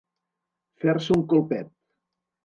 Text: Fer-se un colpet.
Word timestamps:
Fer-se 0.83 1.17
un 1.17 1.21
colpet. 1.33 1.69